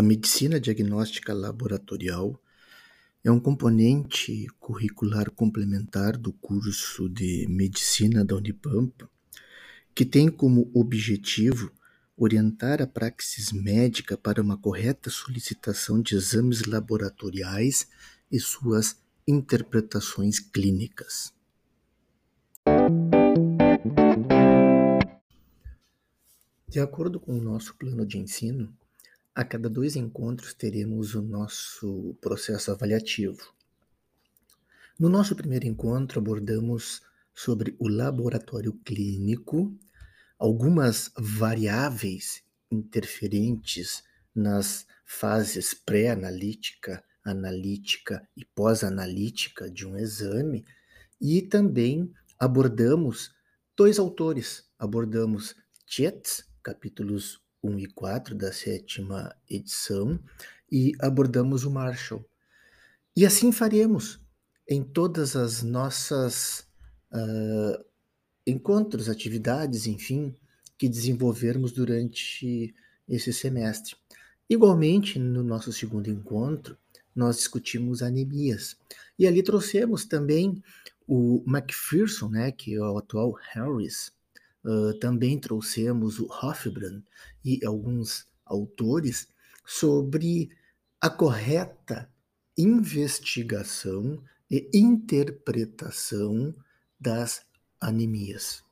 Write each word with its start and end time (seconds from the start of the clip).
A 0.00 0.02
medicina 0.02 0.58
diagnóstica 0.58 1.30
laboratorial 1.34 2.42
é 3.22 3.30
um 3.30 3.38
componente 3.38 4.46
curricular 4.58 5.30
complementar 5.30 6.16
do 6.16 6.32
curso 6.32 7.06
de 7.06 7.46
medicina 7.50 8.24
da 8.24 8.34
Unipampa, 8.34 9.10
que 9.94 10.06
tem 10.06 10.30
como 10.30 10.70
objetivo 10.72 11.70
orientar 12.16 12.80
a 12.80 12.86
praxis 12.86 13.52
médica 13.52 14.16
para 14.16 14.40
uma 14.40 14.56
correta 14.56 15.10
solicitação 15.10 16.00
de 16.00 16.14
exames 16.14 16.64
laboratoriais 16.64 17.86
e 18.32 18.40
suas 18.40 18.96
interpretações 19.28 20.40
clínicas. 20.40 21.30
De 26.66 26.80
acordo 26.80 27.20
com 27.20 27.36
o 27.36 27.42
nosso 27.42 27.76
plano 27.76 28.06
de 28.06 28.16
ensino, 28.16 28.74
a 29.40 29.44
cada 29.44 29.70
dois 29.70 29.96
encontros 29.96 30.52
teremos 30.52 31.14
o 31.14 31.22
nosso 31.22 32.14
processo 32.20 32.70
avaliativo. 32.70 33.54
No 34.98 35.08
nosso 35.08 35.34
primeiro 35.34 35.66
encontro, 35.66 36.20
abordamos 36.20 37.00
sobre 37.34 37.74
o 37.78 37.88
laboratório 37.88 38.74
clínico, 38.84 39.74
algumas 40.38 41.10
variáveis 41.16 42.42
interferentes 42.70 44.02
nas 44.34 44.86
fases 45.06 45.72
pré-analítica, 45.72 47.02
analítica 47.24 48.28
e 48.36 48.44
pós-analítica 48.44 49.70
de 49.70 49.86
um 49.86 49.96
exame, 49.96 50.66
e 51.18 51.40
também 51.40 52.12
abordamos 52.38 53.34
dois 53.74 53.98
autores. 53.98 54.68
Abordamos 54.78 55.56
Tietz, 55.86 56.44
capítulos 56.62 57.40
1 57.62 57.78
e 57.78 57.86
4 57.86 58.34
da 58.34 58.52
sétima 58.52 59.34
edição 59.48 60.18
e 60.70 60.92
abordamos 61.00 61.64
o 61.64 61.70
Marshall. 61.70 62.24
E 63.16 63.26
assim 63.26 63.52
faremos 63.52 64.20
em 64.68 64.82
todas 64.82 65.34
as 65.34 65.62
nossas 65.62 66.66
uh, 67.12 67.84
encontros, 68.46 69.08
atividades, 69.08 69.86
enfim, 69.86 70.34
que 70.78 70.88
desenvolvermos 70.88 71.72
durante 71.72 72.74
esse 73.08 73.32
semestre. 73.32 73.96
Igualmente, 74.48 75.18
no 75.18 75.42
nosso 75.42 75.72
segundo 75.72 76.08
encontro, 76.08 76.78
nós 77.14 77.36
discutimos 77.36 78.02
anemias. 78.02 78.76
E 79.18 79.26
ali 79.26 79.42
trouxemos 79.42 80.04
também 80.04 80.62
o 81.06 81.42
Macpherson, 81.44 82.28
né, 82.28 82.52
que 82.52 82.74
é 82.74 82.80
o 82.80 82.98
atual 82.98 83.32
Harris, 83.52 84.12
Uh, 84.64 84.92
também 84.98 85.38
trouxemos 85.38 86.18
o 86.18 86.26
Hofbrand 86.26 87.02
e 87.44 87.64
alguns 87.64 88.26
autores 88.44 89.28
sobre 89.64 90.50
a 91.00 91.08
correta 91.08 92.10
investigação 92.56 94.22
e 94.50 94.68
interpretação 94.74 96.54
das 97.00 97.42
anemias. 97.80 98.62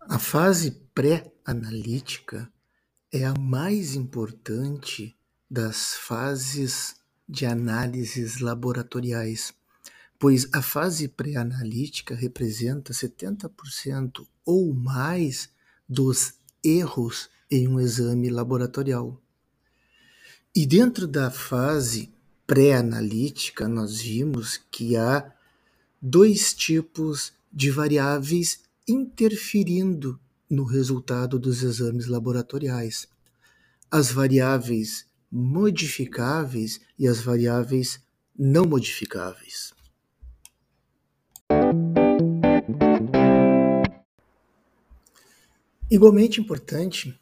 A 0.00 0.18
fase 0.18 0.72
pré-analítica 0.94 2.52
é 3.10 3.24
a 3.24 3.32
mais 3.34 3.94
importante 3.94 5.16
das 5.50 5.94
fases 5.94 6.96
de 7.26 7.46
análises 7.46 8.40
laboratoriais 8.40 9.54
pois 10.24 10.48
a 10.54 10.62
fase 10.62 11.06
pré-analítica 11.06 12.14
representa 12.14 12.94
70% 12.94 14.26
ou 14.42 14.72
mais 14.72 15.50
dos 15.86 16.32
erros 16.64 17.28
em 17.50 17.68
um 17.68 17.78
exame 17.78 18.30
laboratorial. 18.30 19.22
E 20.56 20.64
dentro 20.64 21.06
da 21.06 21.30
fase 21.30 22.10
pré-analítica, 22.46 23.68
nós 23.68 24.00
vimos 24.00 24.58
que 24.70 24.96
há 24.96 25.30
dois 26.00 26.54
tipos 26.54 27.34
de 27.52 27.70
variáveis 27.70 28.60
interferindo 28.88 30.18
no 30.48 30.64
resultado 30.64 31.38
dos 31.38 31.62
exames 31.62 32.06
laboratoriais: 32.06 33.06
as 33.90 34.10
variáveis 34.10 35.04
modificáveis 35.30 36.80
e 36.98 37.06
as 37.06 37.20
variáveis 37.20 38.00
não 38.34 38.64
modificáveis. 38.64 39.74
Igualmente 45.94 46.40
importante 46.40 47.16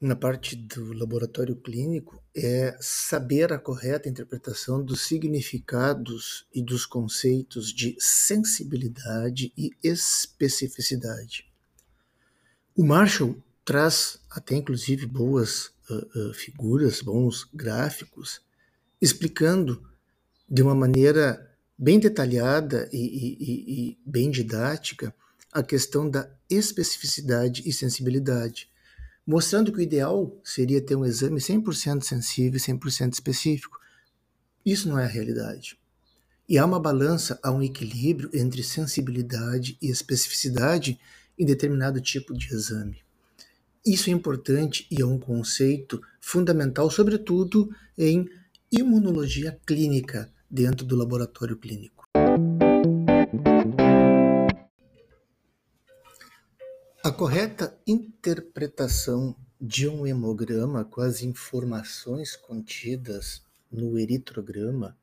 na 0.00 0.14
parte 0.14 0.54
do 0.54 0.92
laboratório 0.92 1.56
clínico 1.56 2.22
é 2.32 2.76
saber 2.80 3.52
a 3.52 3.58
correta 3.58 4.08
interpretação 4.08 4.80
dos 4.80 5.00
significados 5.00 6.46
e 6.54 6.62
dos 6.62 6.86
conceitos 6.86 7.72
de 7.72 7.96
sensibilidade 7.98 9.52
e 9.58 9.72
especificidade. 9.82 11.52
O 12.76 12.84
Marshall 12.84 13.36
traz 13.64 14.20
até 14.30 14.54
inclusive 14.54 15.04
boas 15.04 15.72
uh, 15.90 16.30
uh, 16.30 16.34
figuras, 16.34 17.02
bons 17.02 17.48
gráficos, 17.52 18.40
explicando 19.02 19.84
de 20.48 20.62
uma 20.62 20.72
maneira 20.72 21.52
bem 21.76 21.98
detalhada 21.98 22.88
e, 22.92 23.00
e, 23.00 23.90
e 23.90 23.98
bem 24.06 24.30
didática 24.30 25.12
a 25.52 25.62
questão 25.62 26.08
da 26.08 26.30
especificidade 26.48 27.62
e 27.66 27.72
sensibilidade, 27.72 28.70
mostrando 29.26 29.72
que 29.72 29.78
o 29.78 29.82
ideal 29.82 30.38
seria 30.44 30.80
ter 30.80 30.94
um 30.94 31.04
exame 31.04 31.40
100% 31.40 32.02
sensível 32.02 32.56
e 32.56 32.60
100% 32.60 33.12
específico. 33.12 33.78
Isso 34.64 34.88
não 34.88 34.98
é 34.98 35.04
a 35.04 35.08
realidade. 35.08 35.78
E 36.48 36.56
há 36.56 36.64
uma 36.64 36.80
balança, 36.80 37.38
há 37.42 37.50
um 37.50 37.62
equilíbrio 37.62 38.30
entre 38.32 38.62
sensibilidade 38.62 39.76
e 39.82 39.90
especificidade 39.90 40.98
em 41.38 41.44
determinado 41.44 42.00
tipo 42.00 42.34
de 42.34 42.52
exame. 42.54 43.02
Isso 43.84 44.10
é 44.10 44.12
importante 44.12 44.86
e 44.90 45.00
é 45.00 45.06
um 45.06 45.18
conceito 45.18 46.00
fundamental, 46.20 46.90
sobretudo 46.90 47.70
em 47.96 48.28
imunologia 48.70 49.58
clínica, 49.66 50.30
dentro 50.50 50.86
do 50.86 50.96
laboratório 50.96 51.56
clínico. 51.56 52.04
A 57.08 57.10
correta 57.10 57.74
interpretação 57.86 59.34
de 59.58 59.88
um 59.88 60.06
hemograma 60.06 60.84
com 60.84 61.00
as 61.00 61.22
informações 61.22 62.36
contidas 62.36 63.42
no 63.72 63.98
eritrograma, 63.98 64.94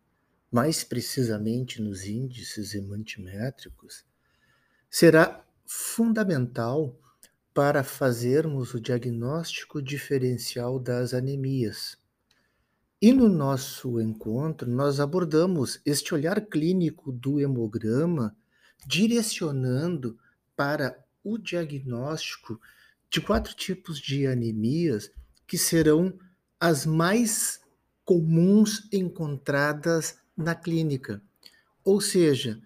mais 0.51 0.83
precisamente 0.83 1.81
nos 1.81 2.05
índices 2.05 2.75
hemantimétricos, 2.75 4.05
será 4.87 5.43
fundamental 5.65 6.95
para 7.51 7.83
fazermos 7.83 8.75
o 8.75 8.79
diagnóstico 8.79 9.81
diferencial 9.81 10.77
das 10.77 11.11
anemias, 11.11 11.97
e 13.01 13.11
no 13.11 13.27
nosso 13.27 13.99
encontro, 13.99 14.69
nós 14.69 14.99
abordamos 14.99 15.81
este 15.83 16.13
olhar 16.13 16.39
clínico 16.39 17.11
do 17.11 17.39
hemograma, 17.39 18.37
direcionando 18.85 20.19
para 20.55 21.03
o 21.25 21.39
diagnóstico 21.39 22.61
de 23.09 23.19
quatro 23.19 23.55
tipos 23.55 23.99
de 23.99 24.27
anemias 24.27 25.11
que 25.47 25.57
serão 25.57 26.17
as 26.59 26.85
mais 26.85 27.59
comuns 28.05 28.87
encontradas 28.93 30.19
na 30.37 30.53
clínica. 30.53 31.21
Ou 31.83 31.99
seja, 31.99 32.61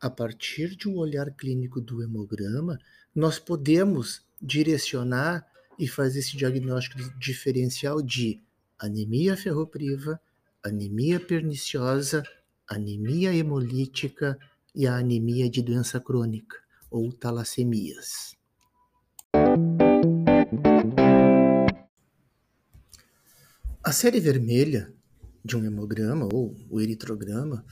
a 0.00 0.08
partir 0.08 0.76
de 0.76 0.88
um 0.88 0.96
olhar 0.96 1.30
clínico 1.32 1.80
do 1.80 2.02
hemograma, 2.02 2.78
nós 3.14 3.38
podemos 3.38 4.24
direcionar 4.40 5.44
e 5.78 5.88
fazer 5.88 6.20
esse 6.20 6.36
diagnóstico 6.36 6.98
diferencial 7.18 8.00
de 8.00 8.40
anemia 8.78 9.36
ferropriva, 9.36 10.20
anemia 10.62 11.18
perniciosa, 11.18 12.22
anemia 12.68 13.34
hemolítica 13.34 14.38
e 14.74 14.86
a 14.86 14.96
anemia 14.96 15.50
de 15.50 15.62
doença 15.62 15.98
crônica 15.98 16.65
ou 16.90 17.12
talassemias. 17.12 18.36
A 23.82 23.92
série 23.92 24.18
vermelha 24.18 24.92
de 25.44 25.56
um 25.56 25.64
hemograma 25.64 26.28
ou 26.32 26.56
o 26.68 26.80
eritrograma, 26.80 27.64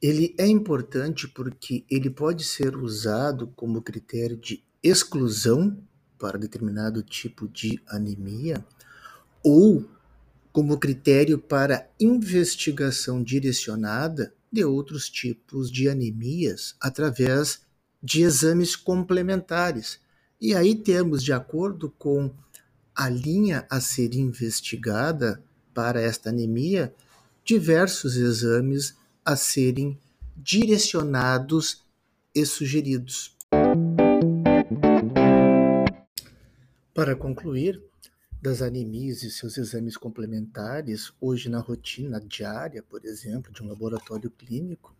ele 0.00 0.34
é 0.36 0.46
importante 0.46 1.26
porque 1.26 1.86
ele 1.90 2.10
pode 2.10 2.44
ser 2.44 2.76
usado 2.76 3.46
como 3.56 3.80
critério 3.80 4.36
de 4.36 4.62
exclusão 4.82 5.82
para 6.18 6.38
determinado 6.38 7.02
tipo 7.02 7.48
de 7.48 7.80
anemia 7.86 8.64
ou 9.42 9.88
como 10.52 10.78
critério 10.78 11.38
para 11.38 11.88
investigação 11.98 13.22
direcionada 13.22 14.34
de 14.52 14.62
outros 14.64 15.08
tipos 15.08 15.70
de 15.72 15.88
anemias 15.88 16.76
através 16.78 17.62
de 18.02 18.22
exames 18.22 18.74
complementares. 18.74 20.00
E 20.40 20.54
aí 20.54 20.74
temos, 20.74 21.22
de 21.22 21.32
acordo 21.32 21.90
com 21.90 22.30
a 22.94 23.08
linha 23.08 23.66
a 23.70 23.80
ser 23.80 24.14
investigada 24.14 25.42
para 25.72 26.00
esta 26.00 26.30
anemia, 26.30 26.92
diversos 27.44 28.16
exames 28.16 28.96
a 29.24 29.36
serem 29.36 29.98
direcionados 30.36 31.84
e 32.34 32.44
sugeridos. 32.44 33.36
Para 36.94 37.16
concluir, 37.16 37.80
das 38.42 38.60
anemias 38.60 39.22
e 39.22 39.30
seus 39.30 39.56
exames 39.56 39.96
complementares, 39.96 41.12
hoje 41.20 41.48
na 41.48 41.60
rotina 41.60 42.20
diária, 42.20 42.82
por 42.82 43.04
exemplo, 43.04 43.52
de 43.52 43.62
um 43.62 43.68
laboratório 43.68 44.28
clínico, 44.30 44.92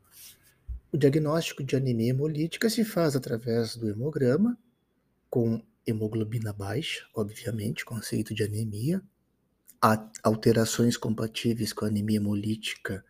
o 0.93 0.99
diagnóstico 0.99 1.65
de 1.65 1.75
anemia 1.75 2.11
hemolítica 2.11 2.69
se 2.69 2.85
faz 2.85 3.17
através 3.17 3.77
do 3.77 3.89
hemograma, 3.89 4.59
com 5.31 5.63
hemoglobina 5.87 6.53
baixa, 6.53 7.07
obviamente, 7.15 7.85
conceito 7.85 8.35
de 8.35 8.45
anemia, 8.45 9.03
alterações 10.23 10.97
compatíveis 10.97 11.73
com 11.73 11.87
a 11.87 11.89
anemia 11.89 12.19
hemolítica 12.19 13.05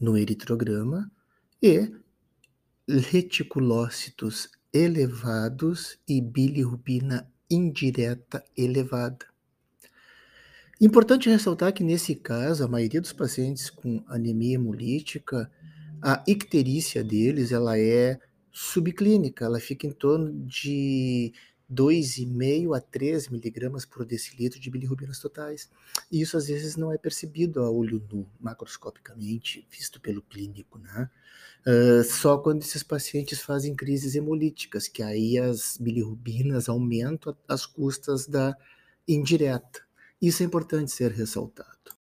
no 0.00 0.16
eritrograma 0.16 1.10
e 1.60 1.92
reticulócitos 2.88 4.48
elevados 4.72 5.98
e 6.08 6.20
bilirrubina 6.20 7.30
indireta 7.50 8.44
elevada. 8.56 9.26
Importante 10.80 11.28
ressaltar 11.28 11.72
que, 11.72 11.82
nesse 11.82 12.14
caso, 12.14 12.64
a 12.64 12.68
maioria 12.68 13.00
dos 13.00 13.12
pacientes 13.12 13.68
com 13.68 14.04
anemia 14.06 14.54
hemolítica, 14.54 15.50
a 16.02 16.22
icterícia 16.26 17.02
deles 17.02 17.52
ela 17.52 17.78
é 17.78 18.18
subclínica, 18.50 19.44
ela 19.44 19.60
fica 19.60 19.86
em 19.86 19.92
torno 19.92 20.32
de 20.46 21.32
2,5 21.70 22.76
a 22.76 22.80
3 22.80 23.28
miligramas 23.28 23.84
por 23.84 24.04
decilitro 24.04 24.58
de 24.58 24.70
bilirrubinas 24.70 25.20
totais. 25.20 25.70
E 26.10 26.20
isso 26.20 26.36
às 26.36 26.48
vezes 26.48 26.76
não 26.76 26.92
é 26.92 26.96
percebido 26.96 27.60
a 27.60 27.70
olho 27.70 28.02
nu, 28.10 28.28
macroscopicamente, 28.40 29.66
visto 29.70 30.00
pelo 30.00 30.22
clínico, 30.22 30.78
né? 30.78 31.10
Uh, 31.66 32.02
só 32.02 32.38
quando 32.38 32.62
esses 32.62 32.82
pacientes 32.82 33.40
fazem 33.40 33.74
crises 33.74 34.14
hemolíticas, 34.14 34.88
que 34.88 35.02
aí 35.02 35.38
as 35.38 35.76
bilirrubinas 35.76 36.68
aumentam 36.68 37.36
às 37.46 37.66
custas 37.66 38.26
da 38.26 38.56
indireta. 39.06 39.82
Isso 40.20 40.42
é 40.42 40.46
importante 40.46 40.90
ser 40.90 41.12
ressaltado. 41.12 41.97